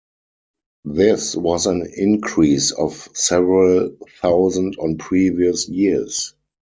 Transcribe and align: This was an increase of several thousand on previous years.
This 0.83 1.35
was 1.35 1.67
an 1.67 1.87
increase 1.95 2.71
of 2.71 3.07
several 3.13 3.95
thousand 4.19 4.77
on 4.79 4.97
previous 4.97 5.69
years. 5.69 6.33